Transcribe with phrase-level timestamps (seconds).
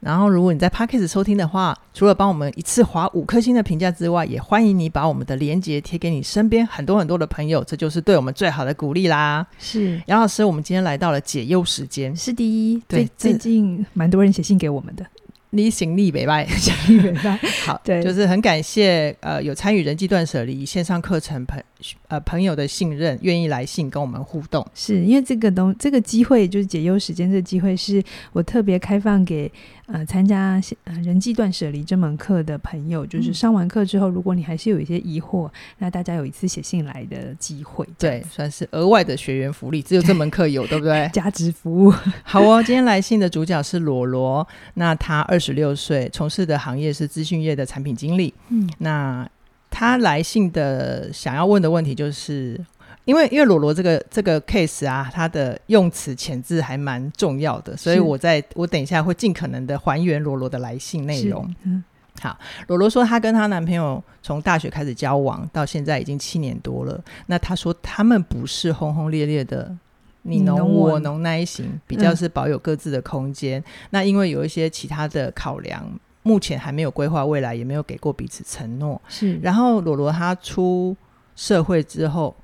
[0.00, 9.46] 然后，如果你在 Podcast 收听的话，除了帮我们一次划五颗星的评价之外，也欢迎你把我们的链接贴给你身边很多很多的朋友，这就是对我们最好的鼓励啦。
[9.58, 12.82] 是杨老师，我们今天来到了解忧时间，是第一。
[12.88, 15.04] 对，最近蛮多人写信给我们的。
[15.50, 17.36] 你行李北拜，行李北拜，
[17.66, 21.62] 好，对，就是很感谢呃有参与人际断舍离线上课程朋
[22.08, 29.50] 呃朋友的信任，愿意来信跟我们互动，是因为这个东这个机会就是解忧时间，这个机会是我特别开放给
[29.86, 41.08] 呃参加呃人际断舍离这门课的朋友，就是上完课之后，如果你还是有一些疑惑，那大家有一次写信来的机会，对，算是额外的学员福利，只有这门课有，对不对？
[41.12, 41.92] 价值服务，
[42.22, 42.62] 好哦。
[42.62, 48.32] 今天来信的主角是罗罗，那他二十六岁，从事的行业是资讯业的产品经理。
[48.50, 49.28] 嗯，那
[49.70, 52.60] 他来信的想要问的问题，就是
[53.04, 61.48] 因为因为罗罗这个这个 case 啊，他的用词遣字还蛮重要的，所以我在我等一下会尽可能的还原罗罗的来信内容。
[61.62, 61.82] 嗯，
[62.20, 67.02] 好，罗罗说她跟她男朋友从大学开始交往到现在已经七年多了。
[67.26, 69.74] 那她说他们不是轰轰烈烈的。
[70.22, 73.58] 你侬我侬那一型，比较是保有各自的空间。
[73.58, 75.82] 嗯、那因为有一些其他的考量，
[76.22, 79.00] 目前还没有规划未来，也没有给过彼此承诺。
[79.08, 79.38] 是。
[79.40, 80.96] 然后罗罗他出
[81.36, 82.34] 社会之后，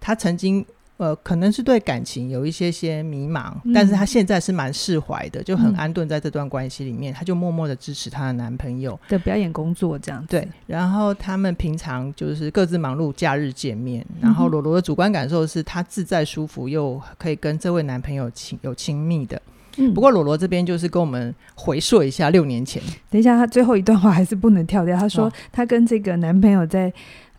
[0.00, 0.64] 他曾经。
[0.98, 10.28] 呃，可能是对感情有一些些迷茫，嗯、但是她现在是蛮释怀的，就很安顿在这段关系里面，她、嗯、就默默的支持她的男朋友的表演工作这样子。
[10.28, 14.02] 对，然后他们平常就是各自忙碌，假日见面。
[14.22, 19.38] 然后罗罗的主观感受是，她自在舒服，又可以跟这位男朋友亲有亲密的。
[19.76, 22.82] 嗯，不过罗罗这边就是跟我们回溯一下六年前。
[23.10, 24.96] 等一下，她最后一段话还是不能跳掉。
[24.96, 26.92] 她说，她跟这个男朋友在。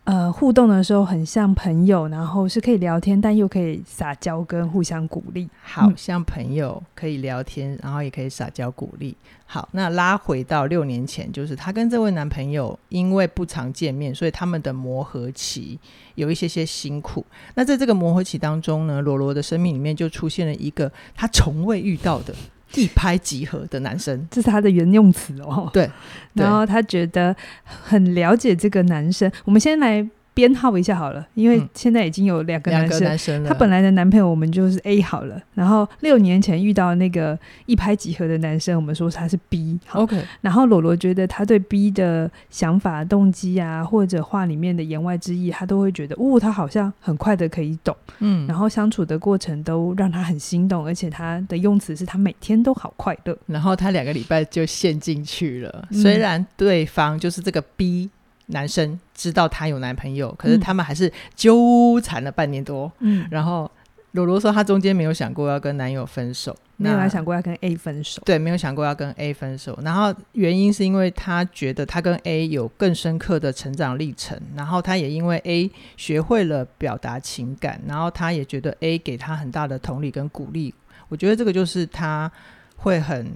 [0.08, 5.46] 呃，互动的时候很像朋友，然后是可以聊天，但又可以撒娇跟互相鼓励。
[5.62, 9.14] 好、嗯、像朋友可以聊天，然后也可以撒娇鼓励。
[9.44, 15.78] 好，那拉回到六年前，就是她跟这位男朋友因为不常见面，所以他们的磨合期
[16.14, 17.22] 有一些些辛苦。
[17.54, 22.34] 那在这个磨合期当中呢，罗罗的生命里面就出现了一个她从未遇到的。
[22.74, 25.70] 一拍即合的男生，这是他的原用词哦。
[25.72, 25.90] 对，
[26.34, 27.34] 然后他觉得
[27.64, 29.30] 很了解这个男生。
[29.44, 30.08] 我们先来。
[30.38, 39.76] 编号一下好了，因为现在已经有两个男生，嗯、男生他本来的男朋友我们就是 A 好了，然后六年前遇到那个一拍即合的男生，我们说他是 B。
[39.94, 58.08] OK，然后罗罗觉得他对 B 的想法、动机啊，或者话里面的言外之意，他都会觉得，哦，他好像很快的可以懂，嗯，然后相处的过程都让他很心动，而且他的用词是他每天都好快乐，然后他两个礼拜就陷进去了，嗯、虽然对方就是这个 B。
[58.48, 62.90] 男生知道她有男朋友，可是他们还是纠缠了半年多。
[62.98, 63.70] 嗯，然后
[64.12, 68.22] 罗罗说，她中间没有想过要跟男友分手，没有想过要跟 A 分手。
[68.24, 69.78] 对，没有想过要跟 A 分手。
[69.82, 80.74] 然后原因是因为她觉得她跟 A 有更深刻的成长历程，然后她也因为 A 学会了表达情感，然后她也觉得 A 给她很大的同理跟鼓励。
[81.08, 82.30] 我觉得这个就是她
[82.76, 83.30] 会很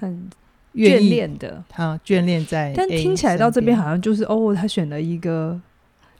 [0.00, 0.30] 很。
[0.76, 5.58] 眷恋的，他眷恋在，但听起来到这边好像就是哦，他选了一个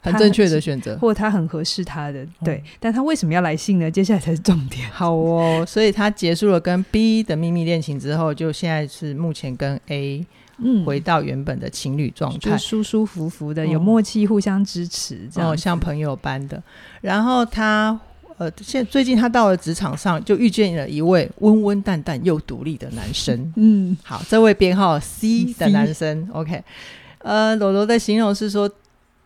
[0.00, 2.56] 很正确的选择，或者他很合适他的，对。
[2.56, 3.90] 嗯、但他为什么要来信呢？
[3.90, 4.88] 接下来才是重点。
[4.90, 10.24] 好哦， 所以他结束了跟 B 的秘密恋情之后，就现在是目前跟 A
[10.58, 16.62] 嗯回到原本的情侣状态，就舒舒服服的，有默契，互相支持，这样、哦、像朋友般的。
[17.02, 18.00] 然后他。
[18.38, 23.52] 呃，现最近他到了职场上，就遇见了一位温温淡淡又独立的男生。
[23.56, 26.62] 嗯，好，这位编号 C 的男生 C，OK。
[27.20, 28.70] 呃，罗罗的形容是说，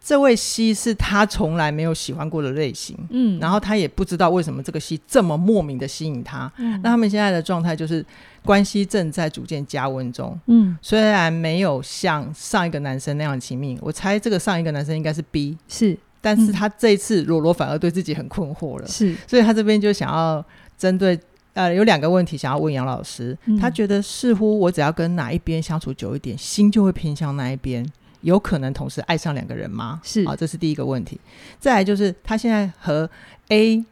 [0.03, 2.97] 这位 C 是他从来没有喜欢过的类型。
[3.11, 6.51] 嗯，然后他也不知道为什么这个 C 这么莫名的吸引他。
[6.59, 8.05] 嗯，那他们现在的状态就是
[8.45, 10.39] 关系正在逐渐加温中。
[10.47, 15.59] 嗯，虽然没有像上一个男生那样亲密，我猜这个上一个男生应该是 B。
[15.69, 15.99] 是。
[16.21, 20.45] 但是他这一次罗罗反而对自己很困惑了，是，所以他这边就想要
[20.77, 21.19] 针对
[21.55, 27.87] 呃有两个问题想要问杨老师，嗯、他觉得似乎我只要跟哪一边相处久一点，心就会偏向那一边，
[28.21, 30.01] 有可能同时爱上两个人吗？
[30.05, 31.19] 是，啊，这是第一个问题。
[31.59, 33.09] 再来就是他现在和
[33.49, 33.85] A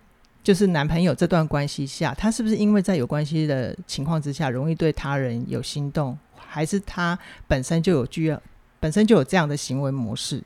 [0.42, 8.40] 就是男朋友这段关系下，他是不是因为在有关系的情况之下，容易对他人有心动，还是他本身就有具有
[8.80, 10.42] 本身就有这样的行为模式？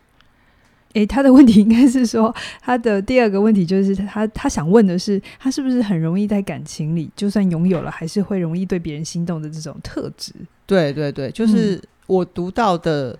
[0.94, 10.32] 诶，他的问题应该是说，他的第二个问题就是他他想问的是，他是不是很容易在感情里，就算拥有了，还是会容易对别人心动的这种特质？
[10.66, 13.18] 对对对，就是我读到的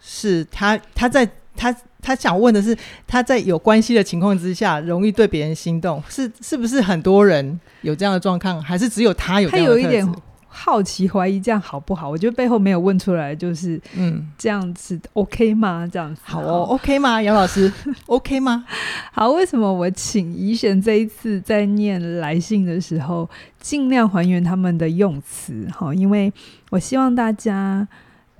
[0.00, 2.76] 是他他在他他想问的是，
[3.06, 9.82] 他在有关系的情况之下，容易对别人心动，是是不是很多人有这样的状况，还是只有他有这样的特质？
[9.82, 10.22] 他有一点。
[10.58, 12.08] 好奇怀疑这样好不好？
[12.08, 15.86] 我觉得背后没有问出来，就是嗯，这样子 OK 吗？
[15.92, 17.20] 这样子好哦，OK 吗？
[17.20, 17.70] 杨老师
[18.06, 18.64] OK 吗？
[19.12, 23.28] 好，为什么我请怡璇这一次在念来信的时候，
[23.60, 25.68] 尽量还原他们的用词？
[25.72, 26.32] 哈，因为
[26.70, 27.86] 我希望大家。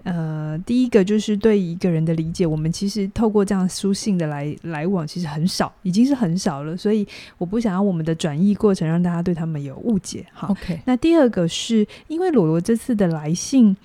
[0.09, 6.77] 呃，第一个就是对一个人的理解，我们其实透过这样书信的来来往，其实很少，已经是很少了。
[6.77, 7.05] 所以
[7.39, 10.25] 我不想要我们的转译过程让大家对他们有误解。
[10.33, 10.81] 好，OK。
[10.85, 13.77] 那第二个是因为罗罗这次的来信，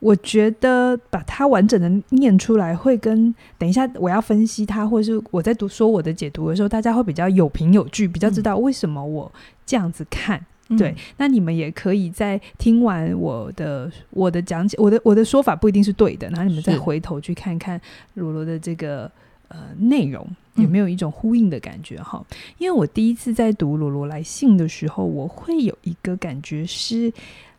[0.00, 9.30] 我觉得把它完整的念出来，会跟等一下我要分析它，或者是我在读说我的解读的时候，大家会比较有凭有据，比较知道为什么我
[9.66, 10.38] 这样子看。
[10.38, 10.46] 嗯
[10.76, 17.80] 对，那你们也可以在听完我的我的讲解，我的我的说法不一定是对的，然后你们再回头去看看
[18.14, 19.08] 罗罗的这个
[19.46, 20.26] 呃内容
[20.56, 22.36] 有没有一种呼应的感觉哈、嗯？
[22.58, 27.12] 因为我第一次在读罗罗来信的时候，我会有一个感觉是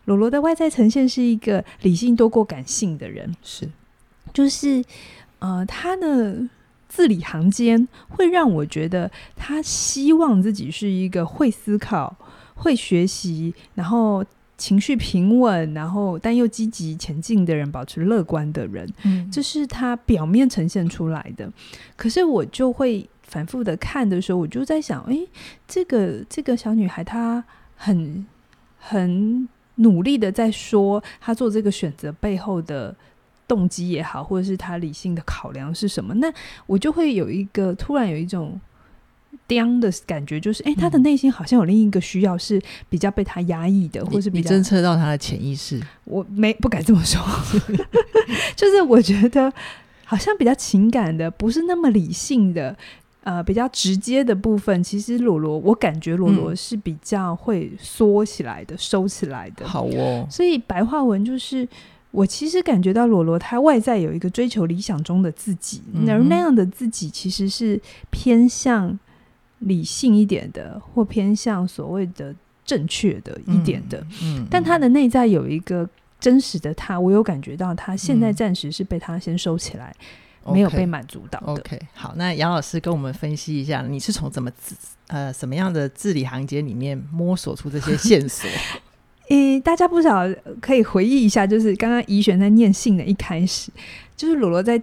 [0.03, 3.69] 罗罗的外在呈现是一个理性多过感性的人，是，
[4.33, 4.83] 就是
[5.39, 6.45] 呃他的
[6.89, 12.13] 字里行间会让我觉得他希望自己是一个会思考。
[12.57, 14.25] 会学习，然后
[14.57, 21.49] 情绪平稳，然后但又积极前进的人，保持乐观的人，嗯，这是他表面呈现出来的。
[21.95, 25.29] 可是我就会反复的看的时候，我就在想，诶，
[25.67, 27.43] 这个这个小女孩她
[27.75, 28.25] 很
[28.79, 32.95] 很努力的在说她做这个选择背后的
[33.47, 36.15] 动机也好，或者是她理性的考量是什么？
[36.15, 36.33] 那
[36.65, 38.59] 我就会有一个突然有一种。
[39.47, 45.81] 这的感觉就是，哎、欸，他的内心好像有另一个需要是比较被他压抑的，或是比较侦测到他的潜意识。
[46.05, 47.21] 我没不敢这么说，
[48.55, 49.51] 就是我觉得
[50.05, 52.75] 好像比较情感的，不是那么理性的，
[53.23, 54.83] 呃，比较直接的部分。
[54.83, 59.67] 其实罗罗，我感觉罗罗是比较会缩起来的、嗯，收起来的。
[59.67, 61.67] 好哦，所以白话文就是，
[62.11, 67.79] 我其实感觉到罗罗他外在有一个追求理想中的自己，而、嗯、那样的自己其实是
[68.11, 68.99] 偏向。
[69.59, 72.33] 理性一点的，或偏向所谓的
[72.63, 75.87] 正确的一点的，嗯，嗯，但他的内在有一个
[76.19, 79.95] 真实的他，我有感觉到他现在暂时是被他先收起来，
[80.45, 81.53] 嗯、没有被满足到的。
[81.53, 84.75] Okay, OK，好，那杨老师跟我们分析一下，你是从怎么字
[85.07, 88.49] 呃什么样的字里行间里面摸索出这些线索？
[89.29, 90.23] 诶、欸，大家不少
[90.61, 93.71] 可以回忆一下，就是刚刚怡璇在念信的一开始，
[94.15, 94.81] 就是罗罗在。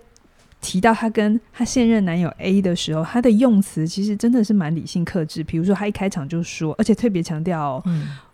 [0.64, 5.44] 提到她跟她现任男友 A 的时候，她的用词其实真的是蛮理性克制。
[5.44, 7.84] 比如说，她一开场就说，而且特别强调，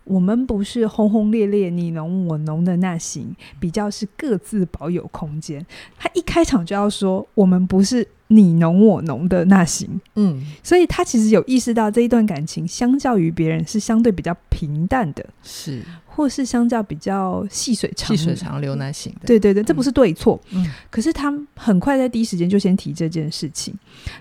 [0.03, 5.65] 我们不是轰轰烈烈你侬我侬的那型，比较是各自保有空间。
[5.97, 10.01] 他一开场就要说，我们不是你侬我侬的那型。
[10.15, 15.25] 嗯，所以他其实有意识到这一段感情，相较于别人是相对比较平淡的。
[15.43, 15.81] 是。
[16.13, 20.37] 或是相较比较细水长细水长流那型的，对对对，这不是对错。
[20.49, 23.73] 嗯，可是他很快在第一时间就先提这件事情，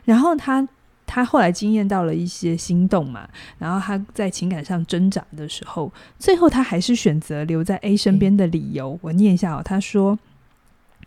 [0.05, 0.67] 然后他
[1.13, 3.29] 他后来经验到了一些心动嘛，
[3.59, 10.17] 然后他在情感上挣扎的时候，最后他还是选择留在 A 身边的理由，我念一下哦，他说：“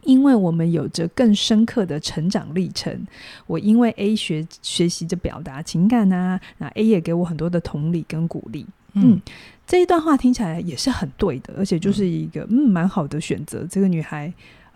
[0.04, 3.08] 因为我们有着更深刻的成长历程，
[3.48, 9.22] 我因为 A 学学习着表达情感啊，那 A 也给我很多的同理跟鼓励。”嗯。
[9.66, 13.66] 这一段话听起来也是很对的，而且就是一个嗯蛮好的选择。
[13.72, 14.32] 这个女孩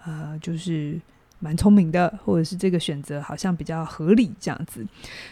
[0.06, 0.98] 呃就是
[1.40, 4.86] 蛮聪明的，或者是这个选择好像比较合理这样子。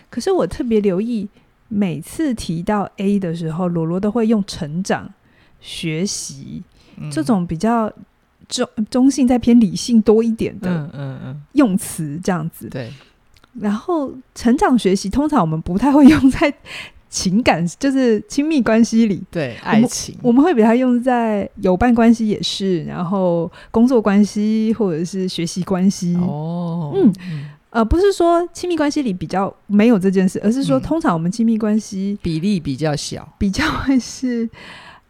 [0.09, 1.27] 可是我特别留意，
[1.67, 5.13] 每次提到 A 的时候，罗罗都会用成长、
[5.59, 6.63] 学习
[7.11, 7.91] 这种比较
[8.47, 12.69] 中中性、再偏理性多一点的用词这样子。
[12.69, 12.91] 对，
[13.53, 16.53] 然后成长学习通常我们不太会用在。
[17.15, 26.13] 情感就是亲密关系里，对爱情，我们会把它用在友伴关系也是，然后工作关系或者是学习关系。
[26.17, 27.13] 哦，嗯，
[27.69, 34.49] 呃，不是说亲密关系里比较没有这件事，而是说通常我们亲密关系比例比较小，比较会是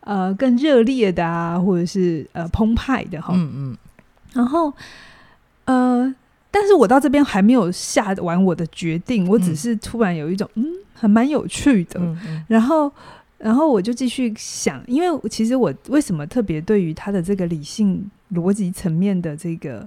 [0.02, 3.34] 呃更热烈的啊，或者是呃澎湃的哈。
[3.36, 3.78] 嗯嗯，
[4.34, 4.72] 然后
[5.66, 6.14] 呃，
[6.58, 10.66] 但是我到这边还没有下完我的决定，我只是突然有一种嗯。
[10.98, 12.00] 还蛮有趣的，
[12.48, 12.90] 然后，
[13.38, 19.86] 然后我就继续想，因为其实我为什么特别对于他的这个理性逻辑层面的这个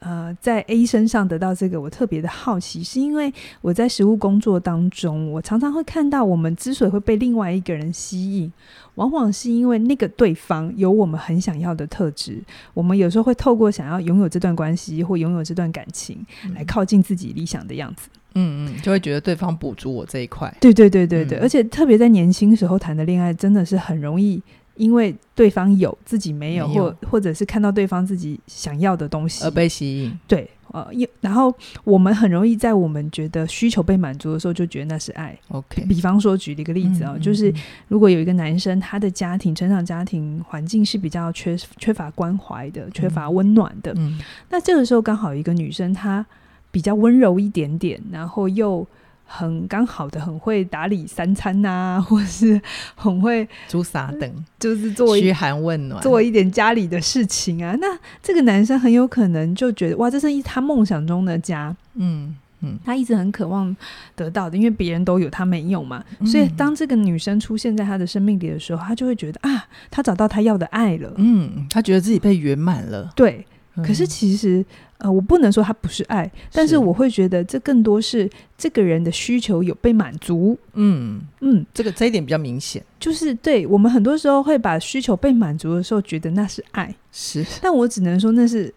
[0.00, 8.50] 呃，在 A 身上得到这个，我特别的好奇，是因为我在实务工作当中，我常常会看到，我们之所以会被另外一个人吸引，
[8.94, 12.42] 往往是因为那个对方有我们很想要的特质。
[12.72, 18.08] 我们有时候会透过想要拥有这段关系或拥有这段感情，来靠近自己理想的样子。
[18.34, 20.50] 嗯嗯，就会觉得对方补足我这一块。
[20.60, 24.40] 对对对对对，嗯、而且特别在年轻时候谈的恋爱，真的是很容易。
[24.80, 26.84] 因为对方有自己没有，没有。
[26.84, 29.44] 或或者是看到对方自己想要的东西。
[29.44, 30.88] 而被吸引，对，呃，
[31.20, 35.38] 然后我们很容易在我们觉得需求被满足的时候，就觉得那是爱。
[35.48, 37.52] OK，比方说举了一个例子啊、哦，嗯、就是
[37.88, 44.18] 如果有一个男生，他的家庭成长家庭环境是比较缺缺乏关怀的，缺乏温暖的，嗯，
[44.48, 46.24] 那这个时候刚好有一个女生，她
[46.70, 48.86] 比较温柔一点点，然后又。
[49.32, 52.60] 很刚好的，很会打理三餐呐、啊，或是
[52.96, 57.76] 很会煮啥等，就是做嘘寒问暖，做一点家里的事情啊。
[57.80, 57.86] 那
[58.20, 63.74] 这个男生很有可能就觉得，哇，这是一他梦想中的家，嗯嗯，他一直很渴望
[64.16, 66.04] 得到的，因为别人都有，他没有嘛。
[66.18, 73.46] 嗯、所以当这个女生出现在他的生命里的时候，他就会觉得啊，他找到他要的爱了，嗯，他觉得自己被圆满了，对。
[73.76, 74.64] 可是其实，
[74.98, 80.58] 呃，我不能说他不是爱，但是我会觉得这更多是这个人的需求有被满足。
[80.74, 87.46] 嗯嗯，这个这一点比较明显，就是对我们很多时候会把需求被满足的时候，觉得那是爱，是。
[87.62, 88.74] 但我只能说那是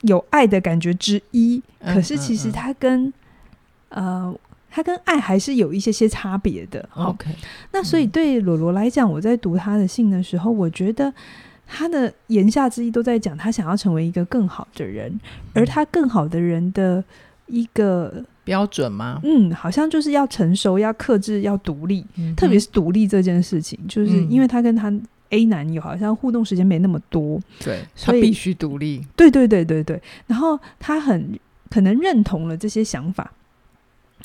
[0.00, 1.62] 有爱的感觉之一。
[1.84, 3.12] 可是其实他跟、
[3.90, 4.34] 呃，
[4.70, 6.88] 他跟爱还是有一些些差别的。
[6.94, 7.30] OK，
[7.72, 11.12] 那所以对罗罗来讲，我在读他的信的时候，我觉得。
[11.66, 15.18] 他的言下之意都在讲，他想要成为一个更好的人，
[15.52, 17.02] 而他更好的人的
[17.46, 19.20] 一个标准吗？
[19.24, 24.92] 嗯，好像就是要成熟、要克制、要独立，嗯、特别是独立这件事情，就是因为他跟他
[25.30, 29.04] A 男友好像互动时间没那么多，对，所以他必须独立。
[29.16, 31.38] 对对对对对，然后他很
[31.70, 33.32] 可能认同了这些想法，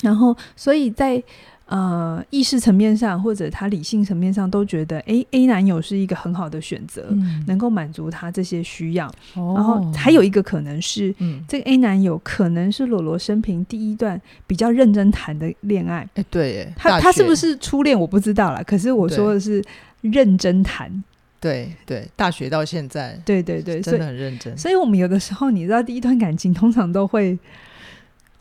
[0.02, 1.22] 然后所以在。
[1.70, 9.06] 呃，意识层面上或者他理性层面上都觉得，哎，A 男友是一个很好的选择，嗯、能够满足他这些需要。
[9.34, 16.08] 哦、然后还有一个可能是，嗯、这个 A 男友可能是裸罗生平第一段比较认真谈的恋爱。
[16.14, 19.64] 哎，对，他他是不是初恋我不知道啦，可是我说的是
[20.00, 20.90] 认真谈。
[21.38, 24.58] 对对，大学到现在，对对对，真的很认真。
[24.58, 27.38] 所以我们有的时候，你知道，第一段感情通常都会。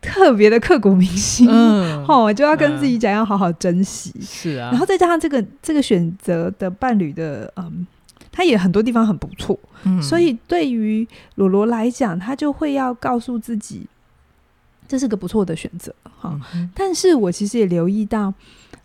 [0.02, 4.70] 特别的刻骨铭心，嗯， 哦，就要跟自己讲，要好好珍惜，嗯、是啊。
[4.72, 7.86] 然后再加上这个这个选择的伴侣的，嗯，
[8.32, 13.86] 他也很多地方很不错，嗯，所以对于罗罗来讲，他就会要告诉自己，
[14.88, 16.70] 这是个不错的选择，哈、嗯。
[16.74, 18.34] 但是我其实也留意到，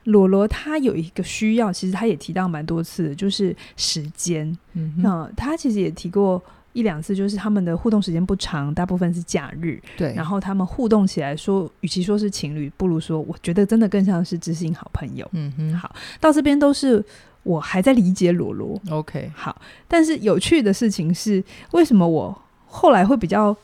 [0.04, 6.42] 罗罗他有一个需要，其实他也提到蛮多次的，就是时间，嗯哼，那他其实也提过。
[6.74, 9.80] 一两次，就是他们的互动时间不长，大部分是假日。
[9.96, 15.26] 对，然后他们互动起来说，与其说是情侣，不如说，我觉得真的更像是知心好朋友。
[15.32, 17.02] 嗯哼，好，到这边都是
[17.44, 18.78] 我还在理解罗罗。
[18.90, 23.56] OK，好，但是有趣的事情是，为什么我后来会比较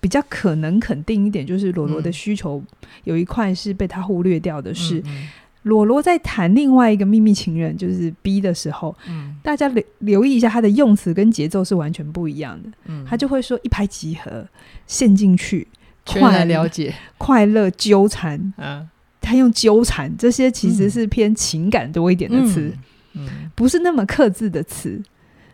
[0.00, 2.62] 比较可能肯定一点，就是罗罗的需求
[3.04, 5.00] 有一块是被他忽略掉的是。
[5.00, 5.28] 嗯嗯
[5.62, 14.44] 罗罗在谈另外一个秘密情人，就是 B 的时候，嗯，大家留留意一下他的用词跟节奏是完全不一样的，嗯，他就会说一拍即合，
[14.88, 15.68] 陷进去，
[16.04, 18.88] 快了解，快乐纠缠，嗯，
[19.20, 22.74] 他用纠缠这些其实是偏情感多一点的词，
[23.12, 25.00] 嗯，嗯，不是那么克制的词，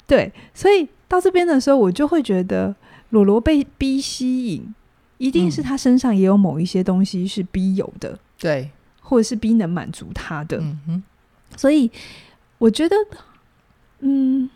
[0.06, 2.74] 对，所以到这边的时候，我就会觉得
[3.10, 4.74] 罗罗被 B 吸引，
[5.18, 8.70] 一定是他身上也有某一些东西是 B 有的，对。
[9.08, 11.02] 或者是 B 能满足他的，嗯、
[11.56, 11.90] 所以
[12.58, 12.94] 我觉得，
[14.00, 14.50] 嗯，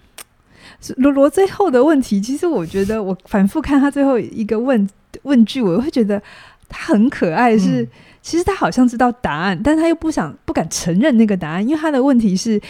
[0.97, 4.87] 罗罗最后的问题，其实我觉得我反复看他最后一个问
[5.23, 6.23] 问句，我会觉得
[6.69, 7.65] 他很可爱是。
[7.65, 7.89] 是、嗯、
[8.21, 12.61] 其实他好像知道答案，但他又不想不敢承认那个答案，因为他的问题是，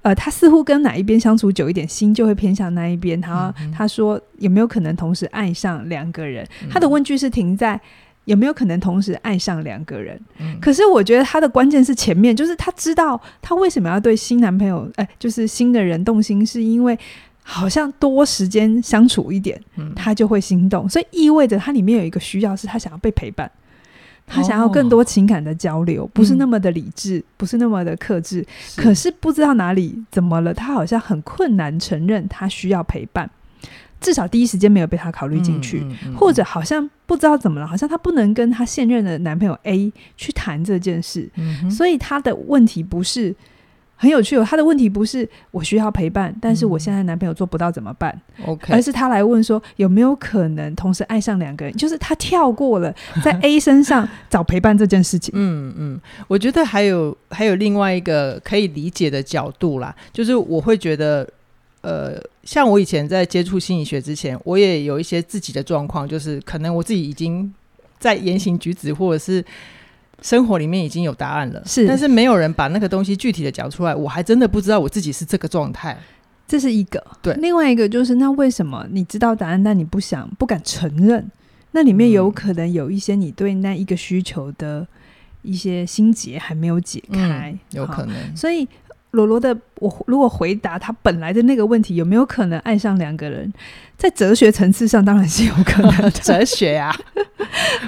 [0.00, 3.20] 呃，他似乎跟哪一边相处久一点，心就会偏向那一边。
[3.20, 6.42] 他、他说有没有可能同时爱上两个人？
[6.62, 7.78] 嗯、他的问句是停在。
[8.26, 10.20] 有没有可能同时爱上两个人？
[10.38, 16.98] 嗯、可是我觉得他的关键是前面，就是他知道他为什么要对新男朋友，哎，就是新的人动心，是因为
[17.42, 20.88] 好像多时间相处一点，嗯、他就会心动。
[20.88, 23.48] 所以意味着他里面有一个需要，是他想要被陪伴，
[24.26, 28.44] 他想要更多情感的交流，哦、不是那么的理智，嗯、不是那么的克制。
[28.60, 33.30] 是可是不知道哪里怎么了，他好像很困难承认他需要陪伴。
[34.00, 43.34] 至少第一时间没有被他考虑进去，嗯嗯嗯、或者好像不知道怎么了，好像他不能跟他现任的男朋友 A 去谈这件事，嗯、所以他的问题不是
[43.96, 44.44] 很有趣哦。
[44.44, 51.74] 他的问题不是我需要陪伴，但是我现在男朋友做不到怎么办？OK，而是他来问说有没有可能同时爱上两个人？
[51.74, 55.32] 就是他跳过了在 A 身上找陪伴这件事情。
[55.38, 61.26] 嗯嗯，我觉得还有还有另外一个可以理解的角度啦，就是我会觉得，
[61.86, 67.52] 呃，像我以前在接触心理学之前，我也有一些自己的状况，就是可能我自己已经
[67.98, 69.44] 在言行举止或者是。
[70.22, 75.96] 生活里面已经有答案了，是，但是没有人把那个东西具体的讲出来，我还真的不知道我自己是这个状态。
[76.48, 77.34] 这是一个，对。
[77.34, 81.30] 另外一个就是，那为什么你知道答案，但你不想、不敢承认？
[81.72, 84.88] 那里面有可能有一些你对那一个需求的
[85.42, 88.34] 一些心结还没有解开，嗯、有可能。
[88.34, 88.66] 所以。
[89.16, 93.50] 罗罗的我如果回答他本来的那个问题，有没有可能爱上两个人？
[93.96, 95.90] 在哲学层次上，当然是有可能。
[96.20, 96.94] 哲学呀、啊，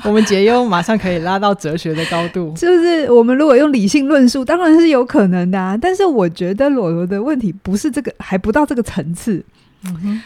[0.04, 2.50] 我们解忧马上可以拉到哲学的高度。
[2.56, 5.76] 就是我们如果用理性论述，当然是有可能的、啊。
[5.76, 9.44] 但是我觉得罗罗的问题不是这个，还不到这个层次。
[9.85, 10.23] 嗯，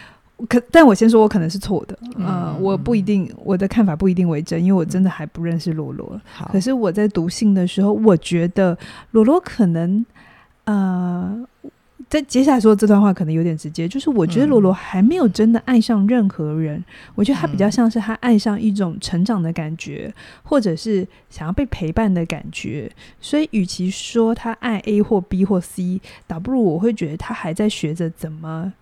[0.49, 1.99] 可但我先说，我可能是错的。
[2.17, 6.21] 嗯、呃，我不一定，我的看法不一定为真，因为我真的还不认识罗罗。
[6.33, 8.79] 好，可是我在读信的时候，我觉得
[9.11, 10.07] 罗罗可能。
[10.65, 11.45] 呃，
[12.09, 22.91] 在接下来说这段话可能有点直接，就是我觉得罗罗还没有真的爱上任何人，嗯、我觉得他比较像是他爱上一种成长的感觉，嗯、或者是想要被陪伴的感觉。
[23.21, 28.73] 所以，与其说他爱 A 或 B 或 C，倒不如我会觉得他还在学着怎么。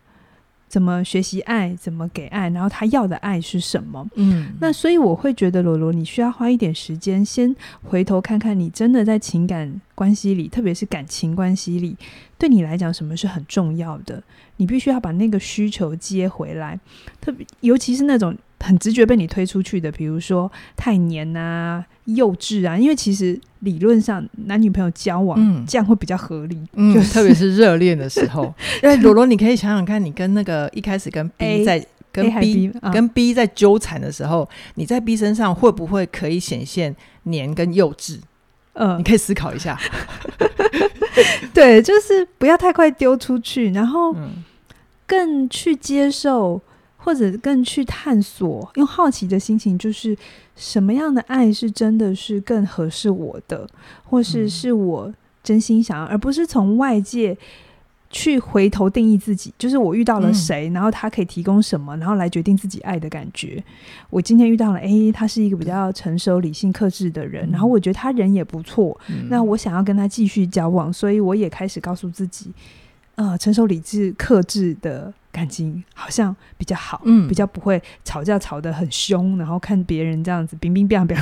[0.71, 4.09] 怎么学习爱，怎么给爱，然后他要的爱是什么？
[4.15, 11.97] 嗯，那所以我会觉得罗罗，你需要花一点时间，先回头看看你真的在情感关系里，特别是感情关系里，
[12.39, 14.23] 对你来讲什么是很重要的？
[14.59, 16.79] 你必须要把那个需求接回来，
[17.21, 18.37] 特别尤其是那种。
[18.61, 28.55] 很直觉被你推出去的，比如说太黏啊、幼稚啊，因为其实理论上男女朋友交往，嗯，这样会比较合理，嗯，就是、特别是热恋的时候。
[28.83, 38.19] 因为罗罗，你可以想想看，你跟那个一开始跟 B 在跟 B, B、啊、跟 B 在纠缠的时候，你在 B 身上会不会可以显现黏跟幼稚？
[38.75, 39.79] 嗯，你可以思考一下。
[41.55, 44.15] 对，就是不要太快丢出去，然后
[45.07, 46.61] 更去接受。
[47.03, 50.15] 或者更去探索，用好奇的心情，就是
[50.55, 53.67] 什么样的爱是真的是更合适我的，
[54.05, 57.35] 或是是我真心想要，而不是从外界
[58.11, 59.53] 去回头定义自己。
[59.57, 63.65] 就是我遇到了谁，然后他可以提供什么，然后来决定自己爱的感觉。
[64.11, 72.53] 我今天遇到了 A，他是一个比较成熟、理性、克制的人，然后我觉得他人也不错，那我想要跟他继续交往，所以我也开始告诉自己，
[73.15, 75.11] 呃，成熟、理智、克制的。
[75.33, 81.17] 感情好像比较好，嗯，比较不会吵架吵得很凶，然后看别人这样子冰冰冰冰，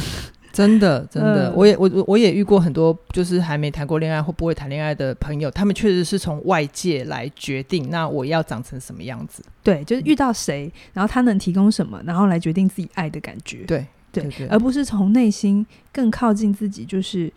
[0.50, 9.44] 真 的真的，呃、我也我我也遇过很多就是还没谈过恋爱或不会谈恋爱的朋友，他们确实是从外界来决定，那我要长成什么样子？
[9.62, 13.58] 对，就是遇到谁，然后他能提供什么，然后来决定自己爱的感觉。
[13.66, 17.30] 对对，对，对，而不是从内心更靠近自己，就是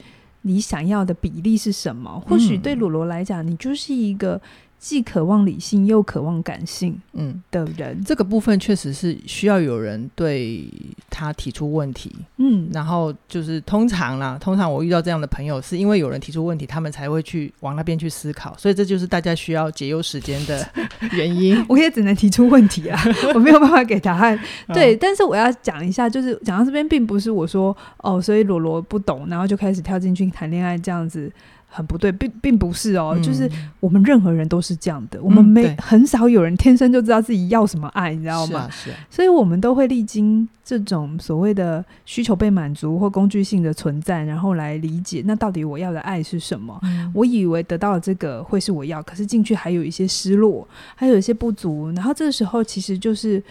[0.43, 2.23] 你想要的比例是什么？
[2.27, 4.41] 或许对鲁罗来讲，你就是一个。
[4.81, 10.67] 既渴望理性又渴望感性，嗯的人，嗯，这个部分确实是需要有人对
[11.07, 20.67] 他提出问题，嗯，然后就是通常啦，通常我遇到这样的朋友，是因为有人提出问题，他们才会去往那边去思考，所以这就是大家需要节忧时间的
[21.13, 21.63] 原因。
[21.69, 22.99] 我也只能提出问题啊，
[23.35, 24.37] 我没有办法给答案。
[24.73, 31.31] 对，但是我要讲一下，就是讲到这边，并不是我说哦，所以罗罗不懂，然后就开始跳进去谈恋爱这样子。
[31.73, 38.47] 很不对，并并不是哦，嗯、就是我们任何人都是这样的，嗯、我们没很少有人天生就知道自己要什么爱，你知道吗？
[38.47, 38.97] 是啊，是啊。
[39.09, 46.77] 所以我们都会历经这种所谓的需求被满足或工具性的存在，然后来理解那到底我要的爱是什么。
[46.83, 53.41] 嗯、我以为得到了这个会是我要，可是进去还有一些失落，还有一些不足，然后这个时候其实就是。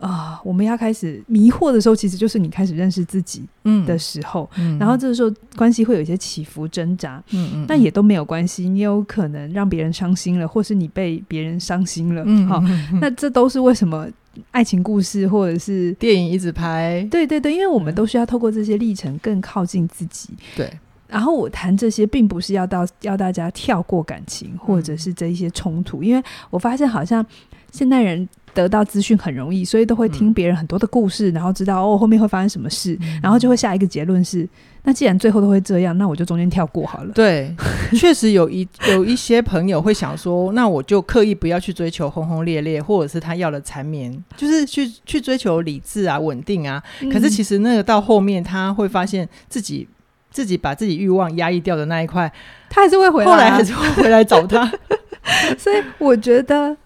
[0.00, 3.44] 啊、呃，我们要开始迷惑的时候，其实就是你开始认识自己
[3.86, 4.48] 的时候。
[4.56, 7.22] 嗯，然后这个时候关系会有一些起伏挣扎。
[7.32, 12.22] 嗯嗯，但也都没有关系，你有可能让别人伤心了，或是你被别人伤心了。
[12.26, 12.62] 嗯，好，
[13.00, 14.08] 那这都是为什么
[14.50, 17.06] 爱情故事或者是电影一直拍。
[17.10, 20.30] 对对对，因为我们都需要透过这些历程更靠近自己。
[20.56, 20.72] 对。
[21.06, 27.26] 然后我谈这些，并不是要到要大家跳过感情，或者是这一些冲突，因为我发现好像
[27.72, 28.28] 现代人。
[28.52, 34.46] 得到资讯很容易，所以都会听别人很多的故事，嗯、然后知道哦后面会发生什么事，嗯、然后就会下一个结论是：
[34.82, 37.12] 那既然最后都会这样，那我就中间跳过好了。
[37.14, 37.54] 对，
[37.94, 46.82] 确实有一有一些朋友会想说，那我就刻意不要去追求轰轰烈烈，或者是他要的缠绵，就是去去追求理智啊、稳定啊。
[47.02, 49.86] 嗯、可是其实那个到后面，他会发现自己
[50.32, 52.30] 自己把自己欲望压抑掉的那一块，
[52.68, 54.68] 他还是会回来，啊，后来还是会回来找他。
[55.56, 56.76] 所以我觉得，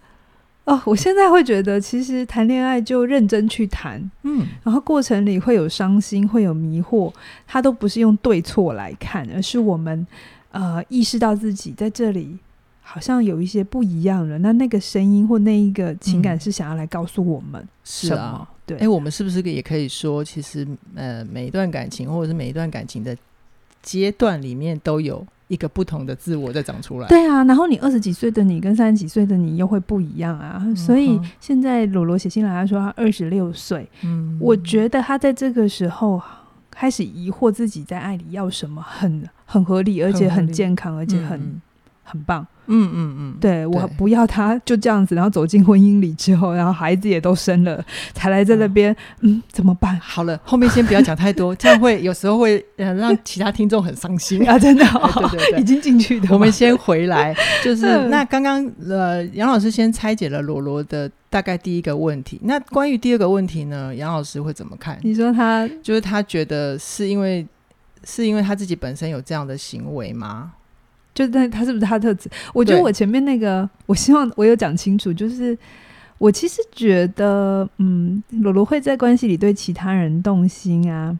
[0.64, 7.12] 哦，我现在会觉得，其实谈恋爱就认真去谈，嗯，然后过程里会有伤心，会有迷惑，
[7.46, 10.06] 它都不是用对错来看，而是我们
[10.52, 12.38] 呃意识到自己在这里。
[12.86, 18.76] 好像有一些不一样了，那那个声音或那一个情感是想要来告诉我们是啊，对。
[18.76, 23.16] 哎、欸，我们是不是也可以说，其实呃，每一段感情或者是每一段感情的
[23.82, 27.08] 阶段里面，都有一个不同的自我在长出来。
[27.08, 30.62] 对啊，然后你二十几岁的你跟三十几岁的你又会不一样啊。
[30.64, 36.20] 嗯、所以现在罗罗写信来，他说他二十六岁，嗯，我觉得他在这个时候
[36.70, 41.60] 开始疑惑自己在爱里要什么，很很合理，而且很健康，而且很、嗯、
[42.02, 42.46] 很棒。
[42.66, 49.98] 嗯嗯嗯，对，我不要他就这样子，然后走进婚姻里之后，然后孩子也都生了，才来在那边，嗯，嗯，怎么办？
[50.00, 56.28] 好了，后面先不要讲太多，这样会有时候会呃让其他听众很伤心 啊，真的， 哦，对对对，已经进去的。
[56.30, 64.98] 我们先回来，就是 那刚刚呃杨老师先拆解了罗罗的大概第一个问题，那关于第二个问题呢，杨老师会怎么看？
[65.02, 67.46] 你说他就是他觉得是因为
[68.04, 70.52] 是因为他自己本身有这样的行为吗？
[71.14, 72.28] 就他他是不是他的特质？
[72.52, 75.12] 我觉得我前面那个，我希望我有讲清楚。
[75.12, 75.56] 就是
[76.18, 81.16] 我其实觉得，嗯，罗罗会在关系里对其他人动心啊，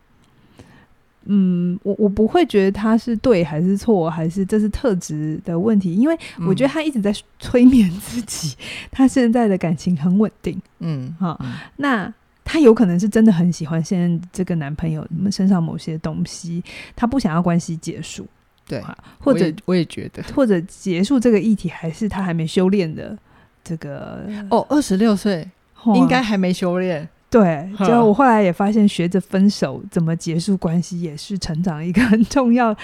[1.27, 12.13] 嗯，我我不会觉得他是对还是错，还是这是特质的问题，因为我觉得他一直在催眠自己，嗯、 他现在的感情很稳定，嗯，好，嗯、那
[12.45, 16.63] 他有可能是真的很喜欢现在这个男朋友身上某些东西，
[16.95, 18.27] 他不想要关系结束。
[18.67, 18.83] 对，
[19.21, 23.17] 或者我，我也觉得，或者结束这个议题，还是他还没修炼的
[23.63, 25.49] 这个哦，二十六岁
[25.95, 27.09] 应该还没修炼。
[27.29, 32.75] 对，就我后来也发现，学着分手怎么结束关系，也是成长一个很重要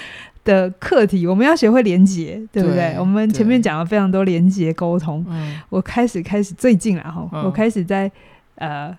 [0.45, 1.25] 的课题。
[1.25, 2.93] 我们要学会连结，对不对？
[2.93, 5.25] 对，我们前面讲了非常多连结沟通。
[5.29, 8.11] 嗯，我开始开始最近了哈，嗯、我开始在
[8.57, 8.93] 呃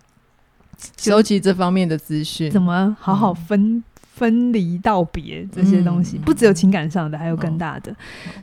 [0.97, 3.75] 收集这方面的资讯，怎么好好分。
[3.75, 3.83] 嗯
[4.21, 7.91] 分离道别这些东西，不只有情感上的，还有更大的。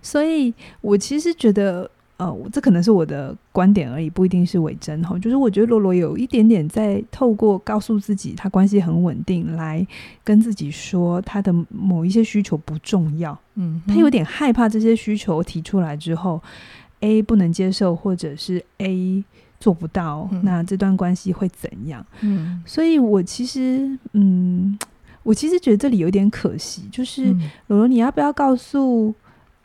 [0.02, 5.16] 所以我其实觉得，呃，这可能是我的观点而已，不一定是伪真哈。
[5.20, 9.86] 就是我觉得罗罗有一点点在透过告诉自己他关系很稳定，来
[10.24, 13.38] 跟自己说他的某一些需求不重要。
[13.54, 16.42] 嗯，他有点害怕这些需求提出来之后
[16.98, 19.22] ，A 不能接受，或者是 A
[19.60, 22.04] 做不到，那这段关系会怎样？
[22.22, 24.76] 嗯，所以我其实，嗯。
[25.28, 27.24] 我其实觉得这里有点可惜，就是
[27.66, 29.14] 罗罗，你要不要告诉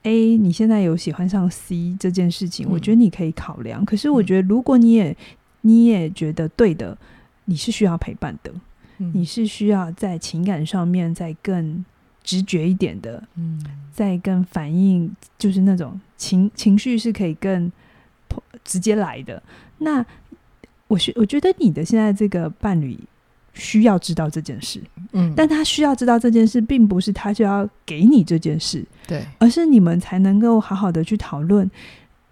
[0.01, 2.67] A 你现在有喜欢上 C 这件事情？
[2.67, 3.85] 嗯、我觉得你可以考量。
[3.85, 5.15] 可是我觉得，如果你也
[5.61, 6.97] 你也觉得对的，
[7.45, 8.53] 你是需要陪伴的，
[8.97, 11.85] 嗯、你是需要在情感上面再更
[12.25, 17.71] 直觉一点的，嗯，再更反应，就是那种情情绪是可以更
[18.65, 19.41] 直接来的。
[19.77, 20.05] 那
[20.89, 22.99] 我是我觉得你的现在这个伴侣。
[23.53, 31.69] 需要知道这件事，嗯，但他需要知道这件事，并不是他就要给你这件事，对，而是你们才能够好好的去讨论。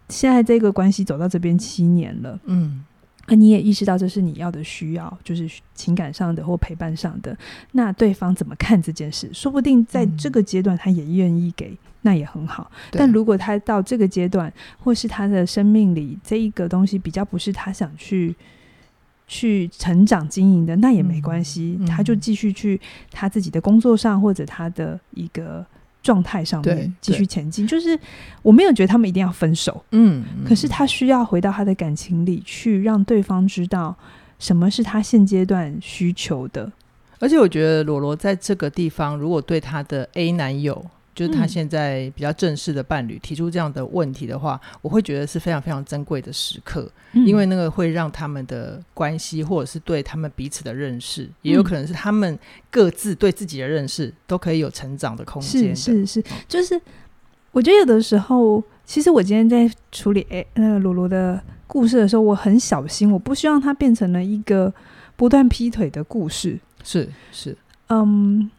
[0.09, 2.83] 现在这个关系走到这边七年了，嗯，
[3.27, 7.37] 那你也意识到这是你要的需要，就是情感上的或陪伴上的。
[7.71, 9.29] 那对方怎么看这件事？
[9.31, 12.71] 说不定在这个阶段他也愿意给，那也很好。
[12.89, 18.35] 但如果他到这个阶段，或是他的生命里这一个东西比较不是他想去。
[19.31, 22.77] 去成长经营的那也没关系，他就继续去
[23.09, 25.65] 他自己的工作上或者他的一个
[26.03, 27.65] 状态上面继续前进。
[27.65, 27.97] 就是
[28.41, 33.95] 我没有觉得他们一定要分手，嗯，嗯，可是他需要回到他的感情里去，让对方知道
[34.37, 36.69] 什么是他现阶段需求的。
[37.19, 40.85] 而且我觉得罗罗在这个地方，如果对他的 A 男友。
[41.13, 55.75] 就是他现在比较正式的伴侣提出这样的问题的话，嗯、我会觉得是非常非常珍贵的时刻，嗯、因为那个会让他们的关系，或者是对他们彼此的认识，嗯、也有可能是他们各自对自己的认识，都可以有成长的空间。
[55.75, 56.79] 是是是，就是
[57.51, 64.73] 我觉得有的时候，其实我今天在处理诶那个罗罗的故事的时候，我很小心，我不希望它变成了一个
[65.17, 66.57] 不断劈腿的故事。
[66.83, 67.57] 是是，
[67.89, 68.49] 嗯。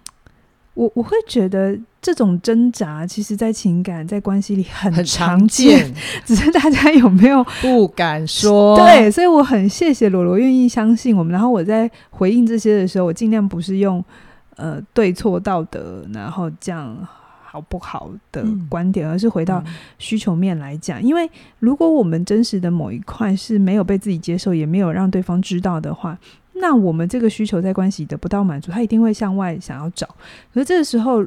[0.74, 8.74] 我我会觉得这种挣扎，其实，在情感在关系里很常见，常见只是大家有没有不敢说？
[8.80, 11.30] 对，所以我很谢谢罗罗愿意相信我们。
[11.30, 14.02] 然后我在回应这些的时候，我尽量不是用
[14.56, 16.96] 呃对错道德，然后这样
[17.44, 19.62] 好不好的观点，嗯、而是回到
[19.98, 21.00] 需求面来讲。
[21.02, 26.18] 嗯、因为如果我们真实的某一块是没有被自己接受，也没有让对方知道的话，
[26.54, 30.06] 那我们这个需求在关系得不到满足，他一定会向外想要找。
[30.52, 31.24] 可是这个时候，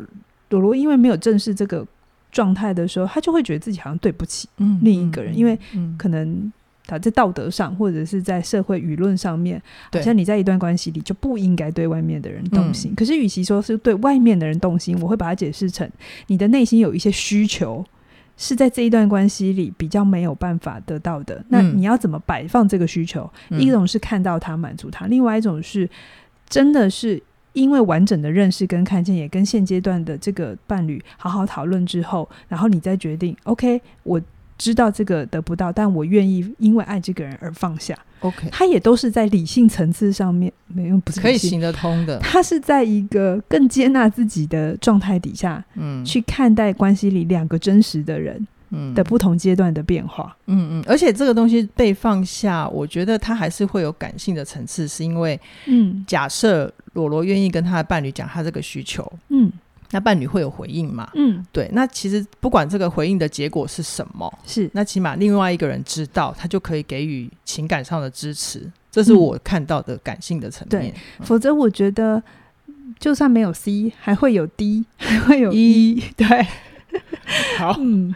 [0.47, 1.85] 朵罗因为没有正视这个
[2.31, 4.47] 状态的时候，他就会觉得自己好像对不起
[4.81, 5.59] 另一个人，嗯嗯、因为
[5.97, 6.51] 可能
[6.85, 9.61] 他在道德上或者是在社会舆论上面，
[9.91, 12.91] 好像你在一段关系里就不应该对外面的人动心。
[12.91, 15.89] 嗯、可是与其说是对外面的人动心，我会把它解释成
[16.27, 17.83] 你的内心有一些需求。
[18.37, 23.29] 是在这一段关系里比较没有办法得到的，那你要怎么摆放这个需求？
[23.49, 25.89] 嗯、一种是看到他满足他，另外一种是
[26.47, 27.21] 真的是
[27.53, 33.35] 因为完整的认识跟看见，也跟现阶段的这个伴侣好好讨论之后，然后你再决定。
[33.43, 34.21] OK，我。
[34.57, 37.97] 知道这个得不到，但我愿意因为爱这个人而放下。
[38.21, 42.17] OK，他也都是在理性层次上面没有不是可以行得通的。
[42.19, 50.35] 他是在一个更接纳自己的状态底下，嗯，去看待关系里两个真实的人，嗯的不同阶段的变化。
[50.47, 59.51] 嗯嗯，而且这个东西被放下，我觉得他还是会有感性的层次，是因为，嗯，假设罗罗愿意跟他的伴侣讲他这个需求，嗯。
[59.95, 61.09] 那伴侣会有回应嘛？
[61.15, 61.69] 嗯，对。
[61.71, 68.69] 那其实不管这个回应的结果是什么，是那起码另外一个人知道，他就可以给予情感上的支持。
[68.91, 70.81] 这是我看到的感性的层面。
[70.81, 72.21] 嗯对嗯、否则我觉得
[72.99, 75.91] 就算没有 C，还会有 D，还会有 E。
[75.91, 76.27] E 对。
[77.57, 78.13] 好，嗯，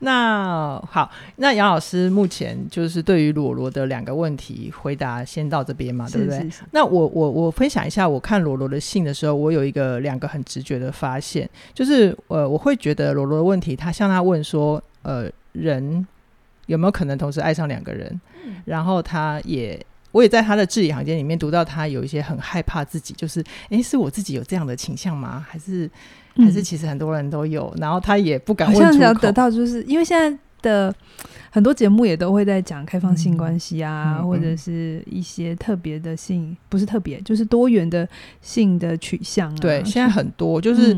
[0.00, 6.38] 那好，那杨老师目前就是对于裸罗的两个问题回答先到这边嘛，对不对？
[6.38, 6.62] 是是是。
[6.72, 16.06] 那我我我分享一下，我看裸罗的信的时候，我有一个两个很直觉的发现，就是呃，我会觉得裸罗的问题，他向他问说，呃，人
[16.66, 18.20] 有没有可能同时爱上两个人？
[18.44, 19.80] 嗯、然后他也，
[20.12, 25.46] 我也在他的字里行间里面读到他有一些很害怕自己，就是，哎，是我自己有这样的倾向吗？
[25.48, 25.88] 还是？
[26.38, 28.86] 还是其实很多人都有，然后他也不敢问出口。
[28.86, 30.94] 好像想得到，就是因为现在的
[31.50, 38.08] 很多节目也都会在讲开放性关系啊，嗯、或者是一些特别的性，不是特别，就是多元的
[38.40, 39.56] 性的取向啊。
[39.60, 40.96] 对，现在很多就是。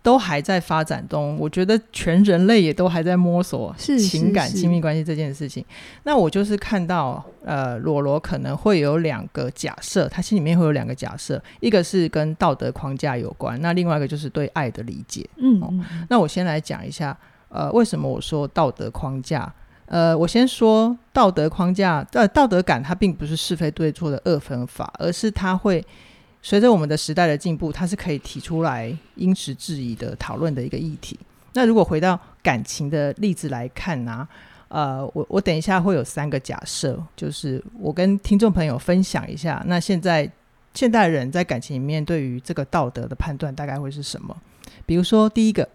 [0.00, 5.62] 嗯都还在发展中，我觉得全人类也都还在摸索情感亲密关系这件事情。
[6.04, 15.28] 那我就是看到，呃，罗罗可能会有两个假设，他心里面会有两个假设，一个是跟道德框架有关，那另外一个就是对爱的理解。
[15.36, 17.14] 嗯，嗯，嗯，那我先来讲一下，
[17.50, 19.52] 呃，为什么我说道德框架？
[19.84, 25.84] 呃，我先说道德框架，呃，道德感它并不是是非对错的二分法，而是它会。
[26.42, 31.18] 随着我们的时代的进步，它是可以提出来因时制宜的讨论的一个议题。
[31.52, 34.28] 那如果回到感情的例子来看呢、啊？
[34.68, 39.60] 呃，我我等一下会有三个假设，就是我跟听众朋友分享一下。
[39.66, 40.30] 那现在
[40.74, 44.36] 现代人在感情里面对于这个道德的判断大概会是什么？
[44.86, 45.68] 比如说，第一个，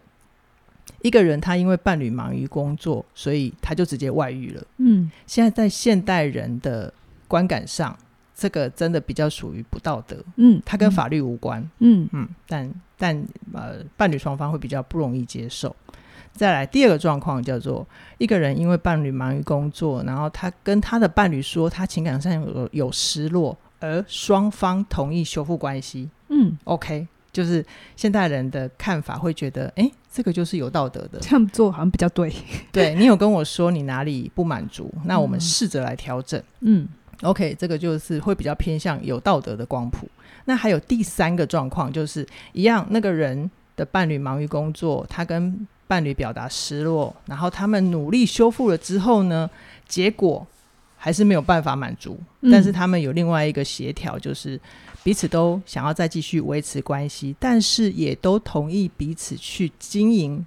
[1.01, 4.63] 一个人他因为伴侣忙于工作，所以他就直接外遇了。
[4.77, 6.93] 嗯，现在在现代人的
[7.27, 7.93] 观感上。
[8.35, 12.07] 这个真的比较属于不道德，嗯，它跟法律无关，嗯。
[12.11, 15.73] 嗯，但但呃，伴侣双方会比较不容易接受。
[16.33, 32.29] 再来第二个状况叫做一个人因为伴侣忙于工作，然后他跟他的伴侣说他情感上有有失落，而双方同意修复关系，嗯，OK，就是现代人的看法会觉得，哎，这个就是有道德的，这样做好像比较对。
[32.69, 36.85] 对，你有跟我说你哪里不满足，那我们试着来调整，嗯。
[37.21, 40.07] 嗯 OK，这个就是会比较偏向有道德的光谱。
[40.45, 49.49] 那还有第三个状况，就是一样，那个人的伴侣忙于工作，他跟伴侣表达失落，然后他们努力修复了之后呢，
[49.87, 50.45] 结果
[50.97, 52.19] 还是没有办法满足。
[52.41, 54.59] 嗯、但是他们有另外一个协调，就是
[55.03, 60.45] 彼此都想要再继续维持关系，但是也都同意彼此去经营。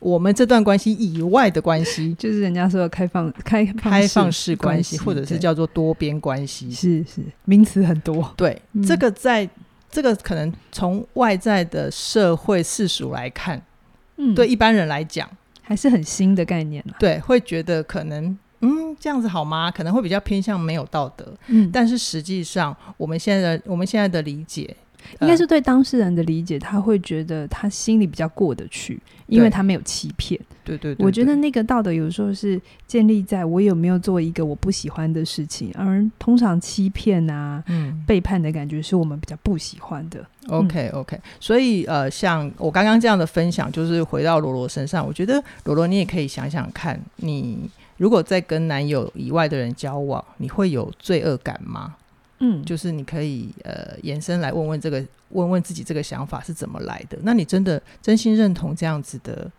[0.00, 6.70] 我们这段关系以外的关系， 就是人家说的开放、开开放式关系，或者是叫做多边关系。
[6.72, 8.32] 是是，名词很多。
[8.36, 9.48] 对，嗯、这个在
[9.90, 13.60] 这个可能从外在的社会世俗来看，
[14.16, 15.28] 嗯，对一般人来讲
[15.62, 16.84] 还是很新的概念。
[16.98, 19.70] 对，会觉得可能嗯这样子好吗？
[19.70, 21.30] 可能会比较偏向没有道德。
[21.48, 24.74] 嗯，但是实际上我们现在的我们现在的理解。
[25.20, 30.40] 应该是对当事人的理解，他会觉得他心里比较过得去，因为他没有欺骗。
[30.64, 40.24] 对对对，我觉得那个道德有时候是建立在我有没有做一个我不喜欢的事情，而通常欺骗啊、嗯、背叛的感觉是我们比较不喜欢的。
[40.48, 51.96] OK OK，所以呃，像我刚刚这样的分享，就是回到罗罗身上，我觉得罗罗你也可以想想看，你如果在跟男友以外的人交往，你会有罪恶感吗？
[52.40, 57.18] 嗯，就是你可以呃延伸来问问这个，问问自己这个想法是怎么来的？
[57.22, 59.50] 那你真的真心认同这样子的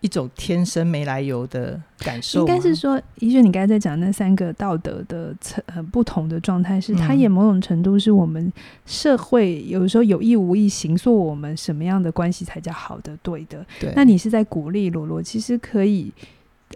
[0.00, 2.40] 一种天生没来由的感受。
[2.40, 8.50] 应该是说，怡萱，你刚才在讲那三个道德的层很不同的状态，是它也某种程度是我们
[8.86, 13.64] 社会有时候有意无意形塑我们什么样的关系才叫好的、对的。
[13.78, 16.10] 对，那你是在鼓励罗罗，其实可以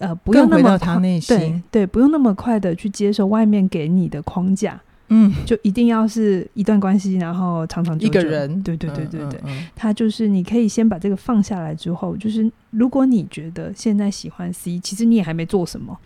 [0.01, 4.79] 呃不用那么他内心对对，不用那么快的去接受外面给你的框架。
[5.11, 8.21] 嗯，就一定要是一段关系，然后长长久久。
[8.21, 15.99] 一个人，对对对对对，嗯嗯嗯、他就是你可以先把这个放下来之后，就是如果你觉得现在喜欢 C，其实你也还没做什么，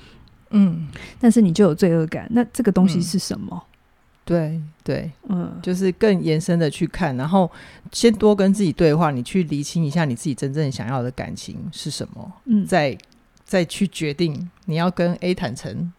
[0.50, 0.86] 嗯，
[1.18, 3.50] 但是你就有罪恶感，那这个东西是什么？
[3.52, 3.66] 嗯、
[4.24, 7.50] 对对，嗯，就是更延伸的去看，然后
[7.90, 12.96] 先多跟自己对话，你去厘清一下你自己真正想要的感情是什么，嗯，再
[13.44, 15.92] 再去决定你要跟 A 坦诚。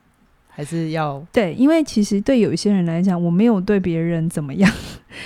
[0.55, 4.71] 还是要对，因为其实对有一些人来讲，我没有对别人怎么样，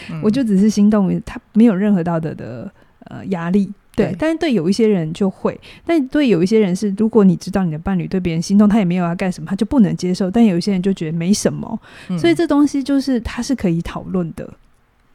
[0.10, 2.72] 嗯、 我就只是心动，他没有任何道德的
[3.06, 3.70] 呃压力。
[3.94, 10.30] 对，但是对有一些人就会，但对有一些人是，如果你知道你的伴侣对别人心动，他也没有要干什么，他就不能接受。
[10.30, 14.48] 但有一些人就觉得没什么，嗯、所以这东西就是他是可以讨论的。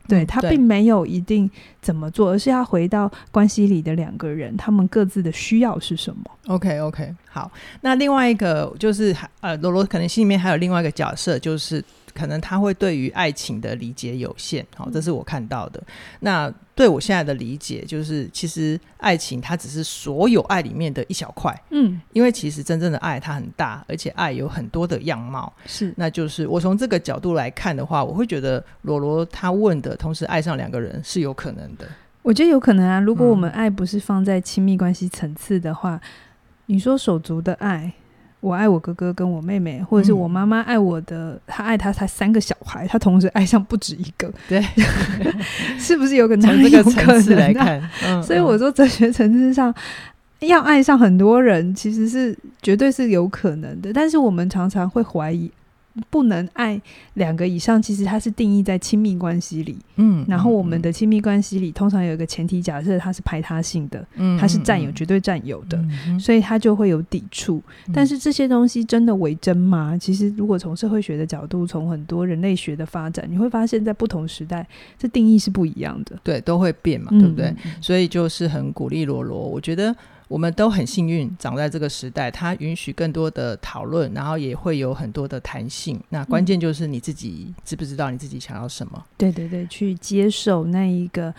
[0.08, 7.50] 对，他并没有一定怎么做，而是要回到关系里的两个人，他们各自的需要是什么？OK OK，好。
[7.80, 11.82] 那另外一个就是，呃，罗罗可能心里面还有另外一个角色，就是。
[12.14, 15.82] 可能他会对于爱情的理解有限，好，这是我看到的。
[16.20, 25.92] 那对我现在的理解就是，其实爱情它只是所有爱里面的一小块，嗯，因为其实真正的爱它很大，而且爱有很多的样貌，是。
[25.96, 31.86] 那就是我从这个角度来看的话，我会觉得罗罗他问的同时爱上两个人是有可能的。
[32.22, 36.00] 我觉得有可能啊，如果我们爱不是放在亲密关系层次的话，嗯，
[36.66, 37.92] 你说手足的爱。
[38.42, 44.60] 我爱我哥哥跟我妹妹，或者是我妈妈爱我的，她、嗯、爱她才三个小孩，她同时爱上不止一个，对，
[45.78, 47.80] 是不是有个男从这个层次来看？
[48.04, 49.72] 嗯、所以我说哲学层次上、
[50.40, 55.48] 嗯、要爱上很多人，其实是绝对是有可能的，但是我们常常会怀疑。
[56.08, 56.80] 不能爱
[57.14, 59.76] 两个以上，其实它是定义在亲密关系里。
[59.96, 65.76] 嗯，然后我们的亲密关系里，通常有一个前提假设，它是排他性的，嗯，它是占有、嗯、绝对占有的，
[66.06, 67.62] 嗯、所以它就会有抵触。
[67.86, 69.96] 嗯、但是这些东西真的为真吗？
[69.98, 74.66] 其实，如果从社会学的角度，从很多人类学的发展，你会发现在不同时代，
[74.98, 76.18] 这定义是不一样的。
[76.22, 77.54] 对，都会变嘛，对不对？
[77.64, 79.94] 嗯、所以就是很鼓励罗罗，我觉得。
[80.32, 86.00] 我们都很幸运长在这个时代，它允许更多的讨论，然后也会有很多的弹性。
[86.08, 88.92] 那关键就是你自己知不知道你自己想要什么？
[88.96, 91.34] 嗯、对对对，去接受那一个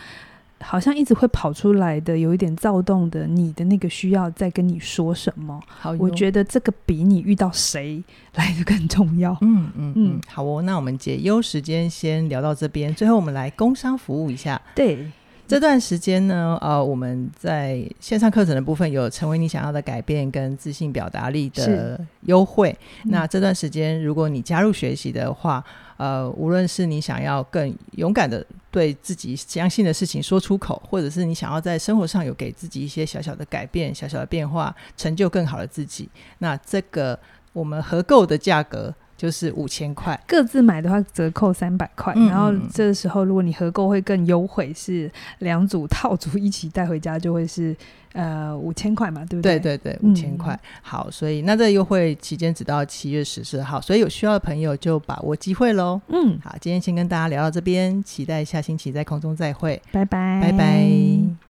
[0.60, 5.60] 好像一直会跑出来的、有一点躁动的你的那个需要，在跟你说什么？
[5.66, 8.00] 好，我觉得这个比你遇到谁
[8.36, 9.36] 来的更重要。
[9.40, 14.62] 嗯嗯嗯，好哦，那我们解忧时间先聊到这边，最后我们来工商服务一下。
[14.72, 15.10] 对。
[15.46, 22.76] 这段时间呢，呃，我们在线上课程的部分有成为你想要的改变跟自信表达力的优惠。
[23.04, 25.62] 嗯、那这段时间，如果你加入学习的话，
[25.98, 37.18] 呃，无论是你想要更勇敢的对自己相信的事情说出口，或者是你想要在生活上有给自己一些小小的改变、小小的变化，成就更好的自己，那这个
[37.52, 38.94] 我们合购的价格。
[39.16, 47.74] 就是五千块，各自买的话折扣三百块，嗯、然后这时候如果你合购会更优惠，是两组套组一起带回家就会是
[48.12, 49.58] 呃五千块嘛，对不对？
[49.58, 50.52] 对对对，五千块。
[50.52, 56.00] 嗯、好，所以那这优惠期间只到七月十四号，所以有需要的朋友就把握机会喽。
[56.08, 61.53] 嗯，好，今天先跟大家聊到这边，期待下星期在空中再会，拜拜，拜拜。